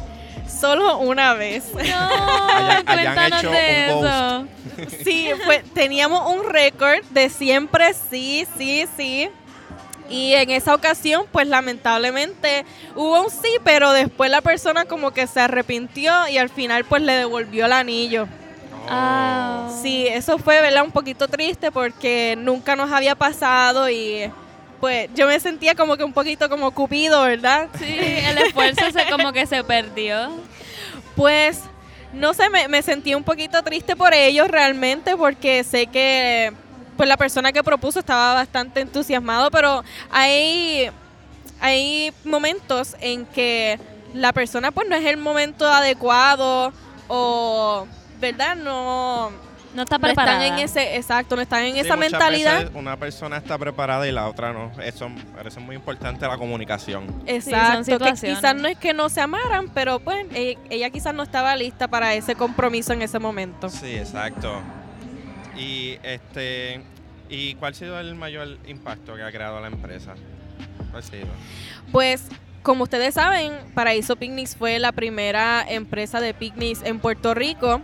Solo 0.49 0.99
una 0.99 1.35
vez. 1.35 1.73
No, 1.75 1.81
Hayan- 1.83 2.85
cuéntanos 2.87 3.39
hecho 3.41 3.51
de 3.51 3.95
un 3.95 4.07
eso. 4.07 4.99
Sí, 5.05 5.29
fue, 5.45 5.63
teníamos 5.75 6.31
un 6.35 6.51
récord 6.51 7.03
de 7.11 7.29
siempre 7.31 7.93
sí, 7.95 8.47
sí, 8.57 8.87
sí. 8.97 9.29
Y 10.09 10.35
en 10.35 10.51
esa 10.51 10.75
ocasión, 10.75 11.25
pues 11.33 11.47
lamentablemente 11.49 12.65
hubo 12.95 13.23
un 13.23 13.31
sí, 13.31 13.49
pero 13.65 13.93
después 13.93 14.31
la 14.31 14.43
persona 14.43 14.85
como 14.85 15.13
que 15.13 15.27
se 15.27 15.41
arrepintió 15.41 16.29
y 16.29 16.39
al 16.39 16.51
final 16.51 16.85
pues 16.85 17.03
le 17.03 17.15
devolvió 17.15 17.67
el 17.67 17.73
anillo. 17.73 18.29
Ah. 18.89 19.71
Sí, 19.83 20.07
eso 20.07 20.39
fue, 20.39 20.61
¿verdad? 20.61 20.85
Un 20.85 20.93
poquito 20.93 21.29
triste 21.29 21.73
porque 21.73 22.35
nunca 22.39 22.77
nos 22.77 22.93
había 22.93 23.15
pasado 23.15 23.89
y 23.89 24.31
pues 24.81 25.09
yo 25.15 25.27
me 25.27 25.41
sentía 25.41 25.75
como 25.75 25.97
que 25.97 26.05
un 26.05 26.13
poquito 26.13 26.51
como 26.51 26.71
cupido, 26.73 27.23
¿verdad? 27.23 27.69
Sí, 27.79 27.97
el 27.99 28.37
esfuerzo 28.39 28.91
se 28.93 29.09
como 29.11 29.33
que 29.33 29.47
se 29.47 29.65
perdió. 29.65 30.31
Pues 31.17 31.61
no 32.13 32.35
sé, 32.35 32.51
me, 32.51 32.69
me 32.69 32.83
sentí 32.83 33.15
un 33.15 33.25
poquito 33.25 33.63
triste 33.63 33.97
por 33.97 34.13
ellos 34.13 34.49
realmente 34.49 35.17
porque 35.17 35.65
sé 35.65 35.87
que 35.87 36.53
pues 36.97 37.09
la 37.09 37.17
persona 37.17 37.53
que 37.53 37.63
propuso 37.63 37.99
estaba 38.01 38.35
bastante 38.35 38.81
entusiasmado, 38.81 39.51
pero 39.51 39.83
hay, 40.11 40.91
hay 41.61 42.13
momentos 42.25 42.97
en 43.01 43.27
que 43.27 43.79
la 44.15 44.33
persona 44.33 44.71
pues 44.71 44.89
no 44.89 44.95
es 44.97 45.05
el 45.05 45.17
momento 45.17 45.67
adecuado 45.69 46.73
o, 47.09 47.87
¿verdad? 48.21 48.55
No, 48.57 49.31
No 49.75 49.83
está 49.83 49.99
no 49.99 50.07
están 50.07 50.25
preparada. 50.27 50.47
en 50.47 50.59
ese, 50.61 50.97
exacto, 50.97 51.35
no 51.37 51.43
están 51.43 51.65
en 51.65 51.75
Sí, 51.75 51.81
esa 51.81 51.97
mentalidad. 51.97 52.59
veces 52.61 52.75
una 52.77 52.97
persona 52.97 53.37
está 53.39 53.59
preparada 53.59 54.07
y 54.07 54.13
la 54.13 54.29
otra 54.29 54.53
no. 54.53 54.71
Eso, 54.81 55.11
es 55.45 55.59
muy 55.59 55.75
importante 55.75 56.27
la 56.29 56.39
comunicación. 56.39 57.23
Exacto, 57.27 57.99
que 57.99 58.13
quizás 58.13 58.55
no 58.55 58.69
es 58.69 58.79
que 58.79 58.95
no 58.95 59.09
se 59.09 59.21
amaran, 59.21 59.69
pero 59.75 59.99
pues 59.99 60.25
ella, 60.33 60.59
ella 60.71 60.91
quizás 60.91 61.13
no 61.13 61.25
estaba 61.25 61.57
lista 61.57 61.89
para 61.89 62.15
ese 62.15 62.37
compromiso 62.37 62.93
en 62.93 63.03
ese 63.03 63.19
momento. 63.19 63.69
Sí, 63.69 63.97
exacto. 63.97 64.63
Y 65.65 65.99
este 66.03 66.83
¿y 67.29 67.55
cuál 67.55 67.73
ha 67.73 67.77
sido 67.77 67.99
el 67.99 68.15
mayor 68.15 68.59
impacto 68.67 69.17
que 69.17 69.23
ha 69.23 69.31
creado 69.31 69.61
la 69.61 69.69
empresa? 69.69 70.15
Pues, 71.91 72.29
como 72.63 72.85
ustedes 72.85 73.15
saben, 73.15 73.53
Paraíso 73.75 74.17
Picnics 74.17 74.57
fue 74.57 74.79
la 74.79 74.93
primera 74.93 75.65
empresa 75.69 76.21
de 76.21 76.35
picnics 76.35 76.83
en 76.83 77.01
Puerto 77.01 77.35
Rico. 77.35 77.81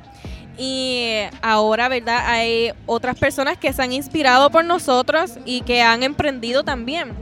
Y 0.58 1.14
ahora, 1.42 1.88
¿verdad? 1.88 2.22
Hay 2.26 2.72
otras 2.86 3.18
personas 3.18 3.56
que 3.56 3.72
se 3.72 3.82
han 3.82 3.92
inspirado 3.92 4.50
por 4.50 4.64
nosotros 4.64 5.38
y 5.46 5.62
que 5.62 5.82
han 5.82 6.02
emprendido 6.02 6.64
también. 6.64 7.12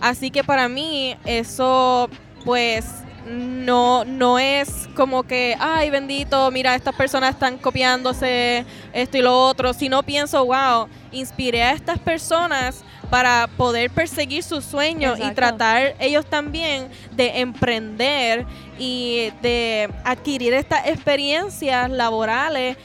Así 0.00 0.30
que 0.30 0.42
para 0.42 0.68
mí 0.68 1.16
eso, 1.24 2.10
pues, 2.44 2.86
no, 3.26 4.04
no 4.04 4.38
es 4.38 4.88
como 4.94 5.22
que, 5.22 5.56
ay, 5.58 5.90
bendito, 5.90 6.50
mira, 6.50 6.74
estas 6.74 6.94
personas 6.94 7.30
están 7.30 7.58
copiándose 7.58 8.64
esto 8.92 9.18
y 9.18 9.22
lo 9.22 9.38
otro, 9.46 9.72
sino 9.72 10.02
pienso, 10.02 10.44
wow, 10.44 10.88
inspiré 11.12 11.62
a 11.62 11.72
estas 11.72 11.98
personas 11.98 12.84
para 13.10 13.48
poder 13.56 13.90
perseguir 13.90 14.42
sus 14.42 14.64
sueños 14.64 15.18
y 15.20 15.30
tratar 15.32 15.94
ellos 15.98 16.24
también 16.24 16.88
de 17.12 17.40
emprender 17.40 18.46
y 18.78 19.30
de 19.42 19.90
adquirir 20.04 20.54
estas 20.54 20.86
experiencias 20.86 21.90
laborales 21.90 22.76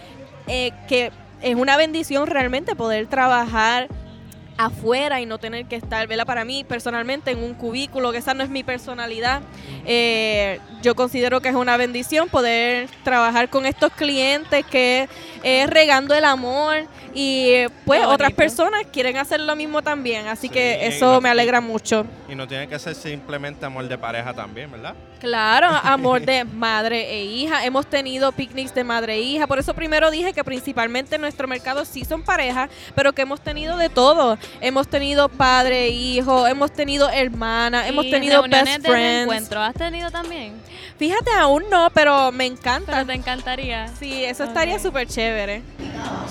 eh, 0.47 0.71
que 0.87 1.11
es 1.41 1.55
una 1.55 1.77
bendición 1.77 2.27
realmente 2.27 2.75
poder 2.75 3.07
trabajar 3.07 3.87
afuera 4.57 5.21
y 5.21 5.25
no 5.25 5.37
tener 5.37 5.65
que 5.65 5.75
estar, 5.75 6.07
¿verdad? 6.07 6.25
Para 6.25 6.45
mí 6.45 6.63
personalmente 6.63 7.31
en 7.31 7.43
un 7.43 7.53
cubículo, 7.53 8.11
que 8.11 8.17
esa 8.17 8.33
no 8.33 8.43
es 8.43 8.49
mi 8.49 8.63
personalidad, 8.63 9.41
eh, 9.85 10.59
yo 10.81 10.95
considero 10.95 11.41
que 11.41 11.49
es 11.49 11.55
una 11.55 11.77
bendición 11.77 12.29
poder 12.29 12.89
trabajar 13.03 13.49
con 13.49 13.65
estos 13.65 13.91
clientes 13.93 14.65
que 14.65 15.07
es 15.47 15.69
regando 15.69 16.13
el 16.13 16.25
amor 16.25 16.85
y 17.13 17.49
eh, 17.51 17.69
pues 17.85 18.01
Qué 18.01 18.05
otras 18.05 18.33
personas 18.33 18.83
quieren 18.91 19.17
hacer 19.17 19.39
lo 19.39 19.55
mismo 19.55 19.81
también, 19.81 20.27
así 20.27 20.47
Sí, 20.47 20.53
que 20.53 20.87
eso 20.87 21.13
no- 21.13 21.21
me 21.21 21.29
alegra 21.29 21.61
mucho. 21.61 22.05
Y 22.29 22.35
no 22.35 22.47
tiene 22.47 22.67
que 22.67 22.77
ser 22.79 22.93
simplemente 22.95 23.65
amor 23.65 23.87
de 23.87 23.97
pareja 23.97 24.33
también, 24.33 24.71
¿verdad? 24.71 24.93
Claro, 25.19 25.67
amor 25.83 26.21
de 26.21 26.43
madre 26.43 27.09
e 27.11 27.23
hija. 27.23 27.65
Hemos 27.65 27.87
tenido 27.87 28.31
picnics 28.31 28.73
de 28.75 28.83
madre 28.83 29.15
e 29.15 29.21
hija. 29.21 29.47
Por 29.47 29.57
eso 29.57 29.73
primero 29.73 30.11
dije 30.11 30.33
que 30.33 30.43
principalmente 30.43 31.15
en 31.15 31.21
nuestro 31.21 31.47
mercado 31.47 31.85
sí 31.85 32.05
son 32.05 32.23
parejas, 32.23 32.69
pero 32.93 33.13
que 33.13 33.23
hemos 33.23 33.41
tenido 33.41 33.77
de 33.77 33.89
todo. 33.89 34.37
Hemos 34.61 34.87
tenido 34.87 35.27
padre 35.29 35.85
e 35.85 35.89
hijo, 35.89 36.45
hemos 36.45 36.71
tenido 36.71 37.09
hermana, 37.09 37.87
hemos 37.87 38.05
Y 38.05 38.11
tenido 38.11 38.43
best 38.43 38.85
friends. 38.85 39.51
¿Has 39.53 39.73
tenido 39.75 40.11
también? 40.11 40.53
Fíjate, 40.99 41.31
aún 41.31 41.63
no, 41.69 41.89
pero 41.93 42.31
me 42.31 42.45
encanta. 42.45 42.91
Pero 42.91 43.05
te 43.05 43.13
encantaría. 43.13 43.87
Sí, 43.99 44.23
eso 44.25 44.43
estaría 44.43 44.79
súper 44.79 45.07
chévere. 45.07 45.36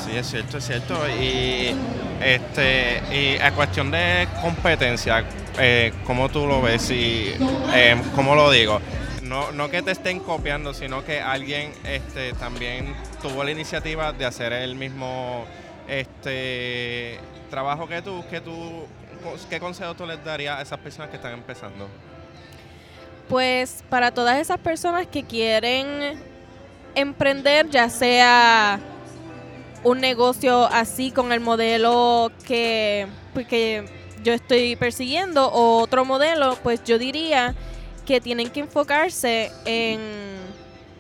Sí, 0.05 0.17
es 0.17 0.27
cierto, 0.27 0.59
es 0.59 0.67
cierto. 0.67 0.97
Y 1.09 1.75
este 2.21 3.03
y 3.13 3.41
a 3.41 3.53
cuestión 3.53 3.91
de 3.91 4.29
competencia, 4.41 5.25
eh, 5.59 5.93
¿cómo 6.05 6.29
tú 6.29 6.47
lo 6.47 6.63
ves? 6.63 6.91
Y 6.91 7.33
eh, 7.73 8.01
¿cómo 8.15 8.35
lo 8.35 8.51
digo? 8.51 8.81
No, 9.23 9.53
no 9.53 9.69
que 9.69 9.83
te 9.83 9.91
estén 9.91 10.21
copiando, 10.21 10.73
sino 10.73 11.05
que 11.05 11.21
alguien 11.21 11.73
este, 11.85 12.33
también 12.35 12.95
tuvo 13.21 13.43
la 13.45 13.51
iniciativa 13.51 14.13
de 14.13 14.25
hacer 14.25 14.53
el 14.53 14.77
mismo 14.77 15.45
este 15.89 17.19
trabajo 17.51 17.89
que 17.89 18.03
tú, 18.03 18.25
que 18.31 18.41
tú, 18.41 18.87
¿qué 19.51 19.61
consejo 19.61 19.95
tú 19.95 20.07
les 20.07 20.23
darías 20.25 20.59
a 20.59 20.63
esas 20.63 20.79
personas 20.79 21.11
que 21.11 21.17
están 21.17 21.33
empezando? 21.33 21.89
Pues 23.29 23.83
para 23.89 24.13
todas 24.13 24.39
esas 24.39 24.59
personas 24.59 25.07
que 25.07 25.25
quieren 25.25 26.21
emprender, 26.95 27.69
ya 27.69 27.89
sea 27.89 28.79
un 29.87 30.01
negocio 30.01 30.67
así 30.73 31.13
con 31.13 31.33
el 31.33 31.39
modelo 31.39 32.33
que, 32.45 33.07
pues, 33.35 33.47
que 33.47 33.85
yo 34.25 34.33
estoy 34.33 34.75
persiguiendo 34.75 35.47
o 35.47 35.79
otro 35.81 36.05
modelo, 36.05 36.59
pues 36.65 36.83
yo 36.85 36.99
diría 36.99 37.55
que 38.05 38.21
tienen 38.21 38.51
que 38.51 38.61
enfocarse 38.61 39.53
en 39.65 40.01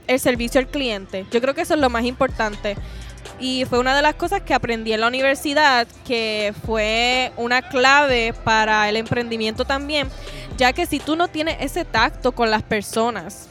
el 0.06 0.20
servicio 0.20 0.60
al 0.60 0.68
cliente. 0.68 1.26
Yo 1.32 1.40
creo 1.40 1.52
que 1.52 1.62
eso 1.62 1.74
es 1.74 1.80
lo 1.80 1.90
más 1.90 2.04
importante. 2.04 2.76
Y 3.40 3.64
fue 3.64 3.80
una 3.80 3.96
de 3.96 4.02
las 4.02 4.14
cosas 4.14 4.42
que 4.42 4.54
aprendí 4.54 4.92
en 4.92 5.00
la 5.00 5.08
universidad, 5.08 5.88
que 6.06 6.54
fue 6.64 7.32
una 7.36 7.62
clave 7.62 8.32
para 8.44 8.88
el 8.88 8.96
emprendimiento 8.96 9.64
también, 9.64 10.08
ya 10.56 10.72
que 10.72 10.86
si 10.86 11.00
tú 11.00 11.16
no 11.16 11.26
tienes 11.26 11.56
ese 11.58 11.84
tacto 11.84 12.30
con 12.30 12.52
las 12.52 12.62
personas, 12.62 13.48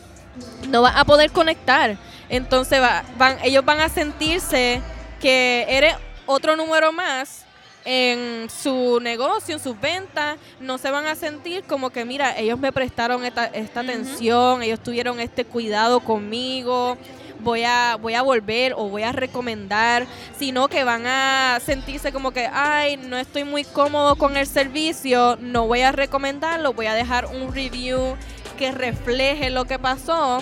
no 0.70 0.82
vas 0.82 0.96
a 0.96 1.04
poder 1.04 1.30
conectar. 1.32 1.98
Entonces 2.30 2.82
va- 2.82 3.04
van, 3.18 3.38
ellos 3.44 3.66
van 3.66 3.82
a 3.82 3.90
sentirse 3.90 4.82
que 5.26 5.66
eres 5.68 5.96
otro 6.28 6.56
número 6.56 6.92
más 6.92 7.46
en 7.84 8.48
su 8.48 9.00
negocio, 9.02 9.56
en 9.56 9.60
sus 9.60 9.80
ventas, 9.82 10.38
no 10.60 10.78
se 10.78 10.92
van 10.92 11.08
a 11.08 11.16
sentir 11.16 11.64
como 11.64 11.90
que, 11.90 12.06
mira, 12.06 12.38
ellos 12.38 12.60
me 12.60 12.72
prestaron 12.72 13.26
esta, 13.26 13.46
atención, 13.46 14.62
ellos 14.62 14.80
tuvieron 14.82 15.20
este 15.20 15.44
cuidado 15.44 16.00
conmigo, 16.02 16.96
voy 17.40 17.64
a, 17.64 17.98
voy 18.00 18.14
a 18.14 18.22
volver 18.22 18.74
o 18.78 18.88
voy 18.88 19.02
a 19.02 19.14
recomendar, 19.14 20.06
sino 20.38 20.68
que 20.68 20.84
van 20.84 21.08
a 21.08 21.60
sentirse 21.66 22.12
como 22.12 22.30
que, 22.30 22.48
ay, 22.54 22.96
no 22.96 23.18
estoy 23.18 23.46
muy 23.46 23.64
cómodo 23.64 24.18
con 24.18 24.38
el 24.38 24.46
servicio, 24.46 25.40
no 25.42 25.66
voy 25.66 25.82
a 25.82 25.92
recomendarlo, 25.92 26.74
voy 26.74 26.86
a 26.86 26.94
dejar 26.94 27.26
un 27.26 27.52
review 27.52 28.16
que 28.60 28.72
refleje 28.72 29.50
lo 29.50 29.66
que 29.66 29.80
pasó. 29.80 30.38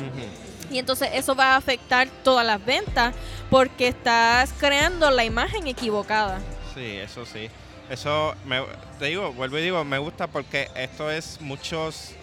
Y 0.73 0.79
entonces 0.79 1.09
eso 1.13 1.35
va 1.35 1.53
a 1.53 1.55
afectar 1.57 2.07
todas 2.23 2.45
las 2.45 2.63
ventas 2.65 3.13
porque 3.49 3.87
estás 3.87 4.51
creando 4.57 5.11
la 5.11 5.23
imagen 5.23 5.67
equivocada. 5.67 6.39
Sí, 6.73 6.97
eso 6.97 7.25
sí. 7.25 7.49
Eso, 7.89 8.33
me, 8.45 8.61
te 8.97 9.05
digo, 9.05 9.33
vuelvo 9.33 9.59
y 9.59 9.61
digo, 9.61 9.83
me 9.83 9.99
gusta 9.99 10.27
porque 10.27 10.69
esto 10.75 11.11
es 11.11 11.39
muchos, 11.41 12.15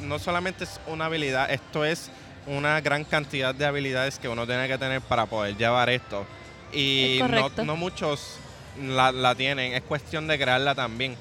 no 0.00 0.18
solamente 0.18 0.64
es 0.64 0.80
una 0.86 1.04
habilidad, 1.04 1.50
esto 1.50 1.84
es 1.84 2.10
una 2.46 2.80
gran 2.80 3.04
cantidad 3.04 3.54
de 3.54 3.66
habilidades 3.66 4.18
que 4.18 4.28
uno 4.28 4.46
tiene 4.46 4.66
que 4.66 4.78
tener 4.78 5.00
para 5.02 5.26
poder 5.26 5.56
llevar 5.56 5.90
esto. 5.90 6.26
Y 6.72 7.20
Es 7.20 7.30
no, 7.30 7.50
no 7.64 7.76
muchos 7.76 8.38
la, 8.82 9.12
la 9.12 9.34
tienen, 9.34 9.74
es 9.74 9.82
cuestión 9.82 10.26
de 10.26 10.38
crearla 10.38 10.74
también. 10.74 11.16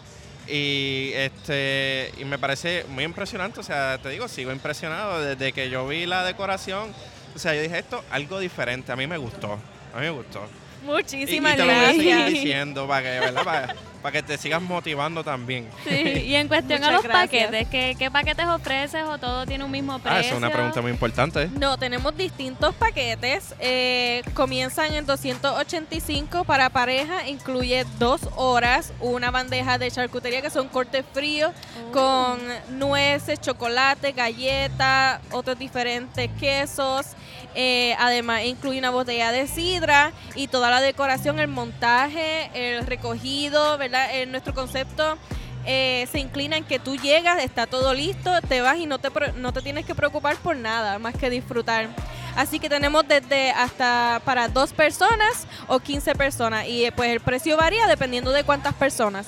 Y 0.48 1.12
este 1.16 2.12
y 2.18 2.26
me 2.26 2.38
parece 2.38 2.86
muy 2.90 3.04
impresionante, 3.04 3.60
o 3.60 3.64
sea, 3.64 3.98
te 3.98 4.10
digo, 4.10 4.28
sigo 4.28 4.52
impresionado 4.52 5.22
desde 5.22 5.54
que 5.54 5.70
yo 5.70 5.88
vi 5.88 6.06
la 6.06 6.24
decoración. 6.24 6.94
O 7.36 7.40
sea, 7.40 7.54
yo 7.56 7.62
dije 7.62 7.80
esto, 7.80 8.04
algo 8.12 8.40
diferente, 8.40 8.92
a 8.92 8.96
mí 8.96 9.08
me 9.08 9.18
gustó, 9.18 9.54
a 9.94 9.98
mí 9.98 10.04
me 10.04 10.12
gustó. 10.12 10.42
Muchísimas 10.84 11.52
y, 11.52 11.56
y 11.56 11.58
te 11.58 11.66
lo 11.66 11.74
voy 11.74 11.84
a 11.84 11.90
seguir 11.90 12.16
gracias. 12.16 12.34
diciendo 12.34 12.88
para 12.88 13.04
que, 13.04 13.20
¿verdad? 13.20 13.44
Para, 13.46 13.76
para 14.06 14.22
que 14.22 14.22
te 14.22 14.38
sigas 14.38 14.62
motivando 14.62 15.24
también. 15.24 15.68
Sí, 15.84 15.96
y 16.28 16.36
en 16.36 16.48
cuestión 16.48 16.84
a 16.84 16.92
los 16.92 17.02
gracias. 17.02 17.24
paquetes, 17.48 17.68
¿qué, 17.70 17.96
¿qué 17.98 18.12
paquetes 18.12 18.46
ofreces 18.46 19.02
o 19.04 19.18
todo 19.18 19.48
tiene 19.48 19.64
un 19.64 19.72
mismo 19.72 19.98
precio? 19.98 20.12
Ah, 20.16 20.20
esa 20.20 20.30
es 20.34 20.38
una 20.38 20.52
pregunta 20.52 20.80
muy 20.80 20.92
importante. 20.92 21.50
No, 21.60 21.76
tenemos 21.80 22.16
distintos 22.16 22.76
paquetes. 22.76 23.56
Eh, 23.60 24.22
comienzan 24.36 24.94
en 24.94 25.08
285 25.08 26.44
para 26.44 26.70
pareja. 26.70 27.28
Incluye 27.28 27.84
dos 27.98 28.22
horas, 28.36 28.94
una 29.00 29.32
bandeja 29.32 29.80
de 29.80 29.90
charcutería 29.90 30.44
que 30.44 30.52
son 30.52 30.68
cortes 30.68 31.04
fríos 31.12 31.52
Oh. 31.76 31.92
con 31.92 32.78
nueces, 32.78 33.42
chocolate, 33.42 34.12
galletas, 34.12 35.20
otros 35.32 35.58
diferentes 35.58 36.30
quesos. 36.40 37.08
Eh, 37.56 37.96
además, 38.00 38.44
incluye 38.44 38.80
una 38.80 38.90
botella 38.90 39.32
de 39.32 39.48
sidra 39.48 40.12
y 40.36 40.48
toda 40.48 40.70
la 40.70 40.82
decoración, 40.82 41.40
el 41.40 41.48
montaje, 41.48 42.50
el 42.54 42.86
recogido, 42.86 43.78
¿verdad? 43.78 44.14
En 44.16 44.32
nuestro 44.32 44.54
concepto 44.54 45.18
eh, 45.66 46.06
se 46.12 46.20
inclina 46.20 46.58
en 46.58 46.64
que 46.66 46.80
tú 46.80 46.96
llegas, 46.98 47.42
está 47.42 47.66
todo 47.66 47.94
listo, 47.94 48.30
te 48.48 48.62
vas 48.62 48.78
y 48.78 48.86
no 48.86 49.00
te, 49.00 49.10
no 49.38 49.54
te 49.54 49.62
tienes 49.62 49.86
que 49.86 49.96
preocupar 49.96 50.36
por 50.38 50.56
nada, 50.58 51.00
más 51.00 51.16
que 51.16 51.30
disfrutar. 51.30 51.88
Así 52.36 52.60
que 52.60 52.68
tenemos 52.68 53.08
desde 53.08 53.52
hasta 53.52 54.22
para 54.26 54.50
dos 54.50 54.74
personas 54.74 55.48
o 55.68 55.80
15 55.80 56.14
personas 56.16 56.68
y 56.68 56.84
eh, 56.86 56.92
pues 56.92 57.10
el 57.12 57.22
precio 57.22 57.56
varía 57.56 57.88
dependiendo 57.88 58.32
de 58.32 58.44
cuántas 58.44 58.74
personas. 58.74 59.28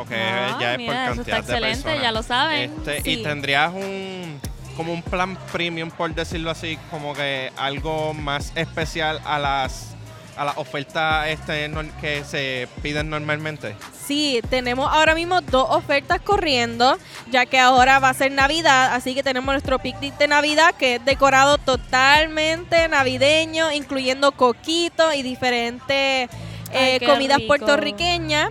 Ok, 0.00 0.12
Ah, 0.12 0.58
ya 0.60 0.72
es 0.72 0.78
mira, 0.78 1.04
por 1.06 1.12
eso 1.14 1.20
está 1.22 1.36
cantidad 1.36 1.60
de 1.60 1.70
excelente, 1.70 1.82
personas. 1.82 2.02
ya 2.02 2.12
lo 2.12 2.22
saben. 2.22 2.72
Este, 2.78 3.02
Sí. 3.02 3.10
Y 3.12 3.22
tendrías 3.22 3.72
un 3.72 4.40
como 4.76 4.92
un 4.92 5.02
plan 5.02 5.36
premium, 5.52 5.90
por 5.90 6.14
decirlo 6.14 6.50
así, 6.50 6.78
como 6.90 7.14
que 7.14 7.52
algo 7.56 8.14
más 8.14 8.52
especial 8.56 9.20
a 9.24 9.38
las 9.38 9.92
a 10.36 10.46
las 10.46 10.56
ofertas 10.56 11.28
este, 11.28 11.70
que 12.00 12.24
se 12.24 12.68
piden 12.82 13.10
normalmente. 13.10 13.76
Sí, 14.06 14.40
tenemos 14.48 14.90
ahora 14.90 15.14
mismo 15.14 15.40
dos 15.42 15.66
ofertas 15.70 16.20
corriendo, 16.20 16.96
ya 17.30 17.46
que 17.46 17.58
ahora 17.58 17.98
va 17.98 18.08
a 18.08 18.14
ser 18.14 18.32
Navidad, 18.32 18.94
así 18.94 19.14
que 19.14 19.22
tenemos 19.22 19.52
nuestro 19.52 19.78
picnic 19.78 20.16
de 20.16 20.28
Navidad 20.28 20.74
que 20.78 20.96
es 20.96 21.04
decorado 21.04 21.58
totalmente 21.58 22.88
navideño, 22.88 23.72
incluyendo 23.72 24.32
coquito 24.32 25.12
y 25.12 25.22
diferentes 25.22 26.30
Ay, 26.72 26.96
eh, 26.96 27.00
comidas 27.04 27.38
rico. 27.38 27.48
puertorriqueñas. 27.48 28.50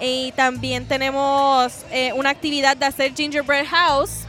Y 0.00 0.32
también 0.32 0.86
tenemos 0.86 1.72
eh, 1.92 2.12
una 2.14 2.30
actividad 2.30 2.76
de 2.76 2.86
hacer 2.86 3.14
gingerbread 3.14 3.66
house. 3.66 4.26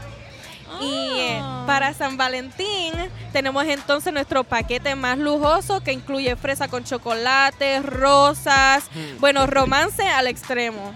Y 0.80 1.18
eh, 1.18 1.40
para 1.66 1.92
San 1.94 2.16
Valentín 2.16 2.92
tenemos 3.32 3.64
entonces 3.64 4.12
nuestro 4.12 4.44
paquete 4.44 4.94
más 4.94 5.18
lujoso 5.18 5.82
que 5.82 5.92
incluye 5.92 6.34
fresa 6.36 6.68
con 6.68 6.84
chocolate, 6.84 7.80
rosas, 7.80 8.84
Hmm. 8.94 9.20
bueno, 9.20 9.46
romance 9.46 10.06
al 10.06 10.26
extremo. 10.26 10.94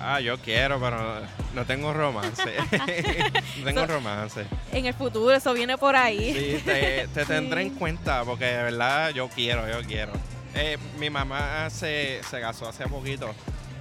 Ah, 0.00 0.20
yo 0.20 0.38
quiero, 0.38 0.80
pero 0.80 1.20
no 1.54 1.64
tengo 1.66 1.92
romance. 1.92 2.54
no 3.58 3.64
tengo 3.64 3.86
romance. 3.86 4.46
En 4.72 4.86
el 4.86 4.94
futuro 4.94 5.30
eso 5.32 5.52
viene 5.52 5.76
por 5.76 5.94
ahí. 5.96 6.32
Sí, 6.32 6.62
te, 6.64 7.06
te 7.08 7.24
tendré 7.26 7.62
en 7.62 7.70
cuenta 7.70 8.24
porque 8.24 8.46
de 8.46 8.62
verdad 8.62 9.10
yo 9.10 9.28
quiero, 9.28 9.68
yo 9.68 9.86
quiero. 9.86 10.12
Eh, 10.54 10.78
mi 10.98 11.10
mamá 11.10 11.68
se, 11.70 12.20
se 12.28 12.40
casó 12.40 12.68
hace 12.68 12.86
poquito 12.88 13.32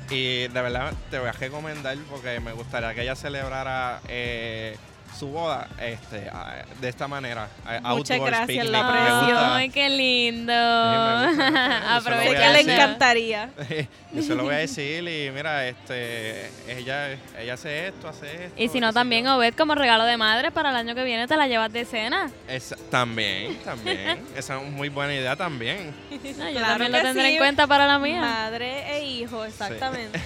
y 0.10 0.48
de 0.48 0.62
verdad 0.62 0.94
te 1.10 1.20
voy 1.20 1.30
a 1.30 1.32
recomendar 1.32 1.98
porque 2.10 2.40
me 2.40 2.52
gustaría 2.52 2.94
que 2.94 3.02
ella 3.04 3.16
celebrara 3.16 4.02
eh, 4.08 4.78
su 5.18 5.28
boda 5.28 5.68
este, 5.82 6.30
a- 6.30 6.64
de 6.80 6.90
esta 6.90 7.08
manera. 7.08 7.48
a- 7.66 7.96
Muchas 7.96 8.20
gracias, 8.20 8.48
picnic. 8.48 8.72
la. 8.72 9.56
Ay, 9.58 9.70
qué 9.70 9.90
lindo. 9.90 10.54
me 10.54 11.28
gusta. 11.28 11.98
Eso 11.98 12.10
lo 12.10 12.16
voy 12.18 12.28
Sé 12.28 12.38
a 12.38 12.40
que 12.42 12.64
le 12.64 12.74
encantaría. 12.74 13.50
Yo 14.14 14.22
se 14.24 14.36
lo 14.36 14.44
voy 14.44 14.56
a 14.56 14.58
decir 14.60 15.08
y 15.08 15.30
mira, 15.32 15.68
este, 15.68 16.50
ella, 16.68 17.12
ella 17.38 17.54
hace 17.54 17.88
esto, 17.90 18.08
hace 18.08 18.46
esto. 18.46 18.56
Y 18.62 18.68
si 18.70 18.80
no, 18.80 18.92
también, 18.94 19.26
yo. 19.26 19.36
Obed, 19.36 19.54
como 19.54 19.76
regalo 19.76 20.04
de 20.06 20.18
madre 20.18 20.52
para 20.52 20.72
el 20.72 20.76
año 20.76 20.96
que 20.96 21.04
viene, 21.04 21.28
te 21.28 21.38
la 21.38 21.48
llevas 21.48 21.72
de 21.72 21.86
cena. 21.86 22.32
Esa- 22.48 22.76
también, 22.90 23.58
también. 23.64 24.26
Esa 24.36 24.56
es 24.56 24.62
una 24.62 24.70
muy 24.72 24.90
buena 24.90 25.14
idea 25.14 25.36
también. 25.36 25.94
No, 26.10 26.18
yo 26.50 26.58
Claro 26.60 26.68
también 26.68 26.92
lo 26.92 27.02
tendré 27.02 27.26
sí. 27.28 27.32
en 27.34 27.38
cuenta 27.38 27.68
para 27.68 27.86
la 27.86 28.00
mía. 28.00 28.22
Madre 28.22 28.98
e 28.98 29.06
hijo, 29.06 29.46
exactamente. 29.46 30.20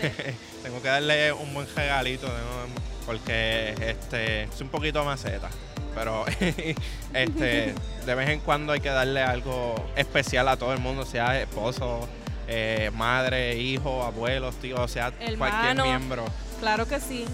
Tengo 0.61 0.81
que 0.81 0.87
darle 0.87 1.33
un 1.33 1.53
buen 1.53 1.67
regalito 1.75 2.27
¿no? 2.27 2.92
Porque 3.05 3.73
este 3.79 4.43
es 4.43 4.61
un 4.61 4.69
poquito 4.69 5.03
maceta. 5.03 5.49
Pero 5.95 6.25
este 7.13 7.73
de 8.05 8.15
vez 8.15 8.29
en 8.29 8.39
cuando 8.39 8.73
hay 8.73 8.79
que 8.79 8.89
darle 8.89 9.21
algo 9.21 9.75
especial 9.95 10.47
a 10.47 10.57
todo 10.57 10.73
el 10.73 10.79
mundo, 10.79 11.05
sea 11.05 11.39
esposo, 11.39 12.07
eh, 12.47 12.91
madre, 12.95 13.55
hijo, 13.57 14.03
abuelos, 14.03 14.55
tío, 14.55 14.87
sea 14.87 15.11
cualquier 15.37 15.81
miembro. 15.81 16.25
claro 16.59 16.87
que 16.87 16.99
sí. 16.99 17.25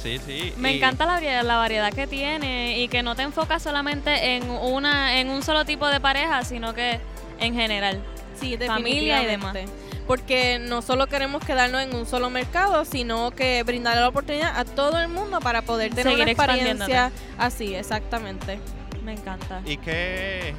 Sí, 0.00 0.20
sí. 0.24 0.52
Me 0.56 0.72
y- 0.72 0.76
encanta 0.76 1.06
la 1.06 1.14
variedad, 1.14 1.42
la 1.44 1.56
variedad 1.56 1.92
que 1.92 2.06
tiene 2.06 2.78
y 2.78 2.86
que 2.88 3.02
no 3.02 3.16
te 3.16 3.22
enfocas 3.22 3.62
solamente 3.62 4.36
en 4.36 4.48
una 4.48 5.18
en 5.18 5.28
un 5.28 5.42
solo 5.42 5.64
tipo 5.64 5.88
de 5.88 6.00
pareja, 6.00 6.44
sino 6.44 6.72
que 6.72 7.00
en 7.40 7.54
general. 7.54 8.00
Sí, 8.40 8.56
Familia 8.64 9.22
y 9.22 9.26
demás. 9.26 9.56
Porque 10.08 10.58
no 10.58 10.82
solo 10.82 11.06
queremos 11.06 11.44
quedarnos 11.44 11.82
en 11.82 11.94
un 11.94 12.06
solo 12.06 12.30
mercado, 12.30 12.84
sino 12.84 13.30
que 13.30 13.62
brindarle 13.62 14.00
la 14.00 14.08
oportunidad 14.08 14.58
a 14.58 14.64
todo 14.64 14.98
el 14.98 15.08
mundo 15.08 15.38
para 15.38 15.62
poder 15.62 15.90
tener 15.90 16.04
Seguir 16.04 16.22
una 16.22 16.32
experiencia 16.32 17.12
así, 17.38 17.74
exactamente. 17.74 18.58
Me 19.04 19.12
encanta. 19.12 19.60
Y 19.64 19.76
que 19.76 20.54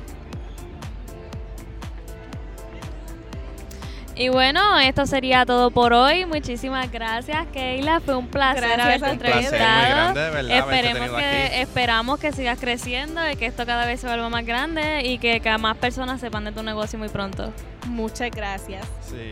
Y 4.20 4.28
bueno, 4.28 4.78
esto 4.80 5.06
sería 5.06 5.46
todo 5.46 5.72
por 5.72 5.94
hoy. 5.94 6.26
Muchísimas 6.26 6.92
gracias, 6.92 7.48
Keila. 7.54 8.02
Fue 8.02 8.18
un 8.18 8.28
placer 8.28 8.64
Gracias 8.64 9.02
haberte 9.02 9.10
entrevistado. 9.12 9.60
grande, 9.60 10.20
de 10.20 10.30
verdad, 10.30 10.60
haberte 10.60 10.90
Esperemos 10.90 11.18
que, 11.18 11.26
aquí. 11.26 11.56
esperamos 11.62 12.20
que 12.20 12.32
sigas 12.34 12.60
creciendo 12.60 13.22
y 13.32 13.38
que 13.38 13.46
esto 13.46 13.66
cada 13.66 13.86
vez 13.86 14.02
se 14.02 14.08
vuelva 14.08 14.28
más 14.28 14.46
grande 14.46 15.06
y 15.06 15.20
que 15.20 15.40
cada 15.40 15.58
más 15.58 15.78
personas 15.78 16.20
sepan 16.20 16.44
de 16.44 16.52
tu 16.52 16.64
negocio 16.64 17.00
muy 17.00 17.08
pronto. 17.08 17.54
Muchas 17.88 18.30
gracias. 18.32 18.86
Sí, 19.10 19.32